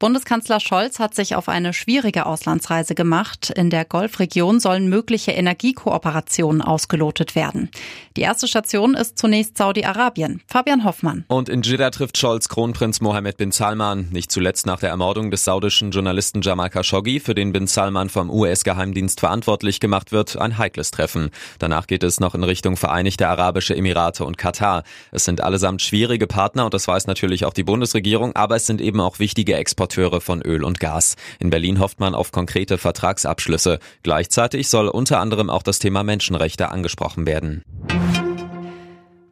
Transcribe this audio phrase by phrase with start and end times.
[0.00, 3.50] Bundeskanzler Scholz hat sich auf eine schwierige Auslandsreise gemacht.
[3.50, 7.70] In der Golfregion sollen mögliche Energiekooperationen ausgelotet werden.
[8.16, 10.40] Die erste Station ist zunächst Saudi-Arabien.
[10.46, 11.26] Fabian Hoffmann.
[11.28, 15.44] Und in Jeddah trifft Scholz Kronprinz Mohammed bin Salman, nicht zuletzt nach der Ermordung des
[15.44, 20.92] saudischen Journalisten Jamal Khashoggi, für den bin Salman vom US-Geheimdienst verantwortlich gemacht wird, ein heikles
[20.92, 21.28] Treffen.
[21.58, 24.82] Danach geht es noch in Richtung Vereinigte Arabische Emirate und Katar.
[25.12, 28.80] Es sind allesamt schwierige Partner und das weiß natürlich auch die Bundesregierung, aber es sind
[28.80, 31.16] eben auch wichtige Exporte Exporteure von Öl und Gas.
[31.40, 33.80] In Berlin hofft man auf konkrete Vertragsabschlüsse.
[34.02, 37.62] Gleichzeitig soll unter anderem auch das Thema Menschenrechte angesprochen werden.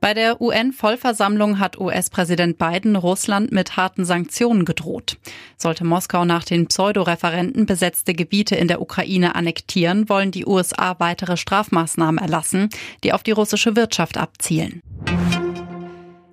[0.00, 5.16] Bei der UN-Vollversammlung hat US-Präsident Biden Russland mit harten Sanktionen gedroht.
[5.56, 11.38] Sollte Moskau nach den Pseudo-Referenten besetzte Gebiete in der Ukraine annektieren, wollen die USA weitere
[11.38, 12.68] Strafmaßnahmen erlassen,
[13.02, 14.82] die auf die russische Wirtschaft abzielen.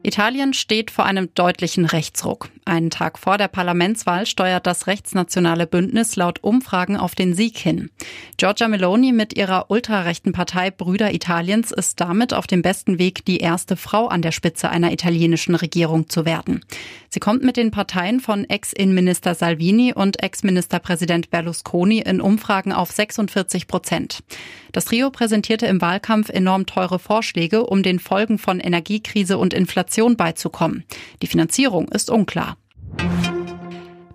[0.03, 2.49] Italien steht vor einem deutlichen Rechtsruck.
[2.65, 7.91] Einen Tag vor der Parlamentswahl steuert das rechtsnationale Bündnis laut Umfragen auf den Sieg hin.
[8.37, 13.37] Giorgia Meloni mit ihrer ultrarechten Partei Brüder Italiens ist damit auf dem besten Weg, die
[13.37, 16.65] erste Frau an der Spitze einer italienischen Regierung zu werden.
[17.13, 23.67] Sie kommt mit den Parteien von Ex-Innenminister Salvini und Ex-Ministerpräsident Berlusconi in Umfragen auf 46
[23.67, 24.23] Prozent.
[24.71, 30.15] Das Trio präsentierte im Wahlkampf enorm teure Vorschläge, um den Folgen von Energiekrise und Inflation
[30.15, 30.85] beizukommen.
[31.21, 32.55] Die Finanzierung ist unklar.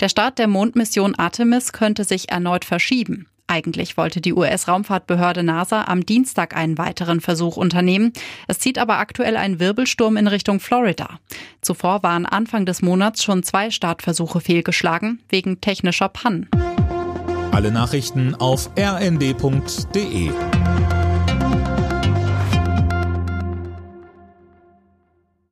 [0.01, 3.27] Der Start der Mondmission Artemis könnte sich erneut verschieben.
[3.49, 8.13] Eigentlich wollte die US-Raumfahrtbehörde NASA am Dienstag einen weiteren Versuch unternehmen.
[8.49, 11.21] Es zieht aber aktuell ein Wirbelsturm in Richtung Florida.
[11.61, 16.49] Zuvor waren Anfang des Monats schon zwei Startversuche fehlgeschlagen wegen technischer Pannen.
[17.53, 20.31] Alle Nachrichten auf rnd.de